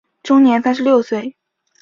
[0.23, 1.37] 终年三十六岁。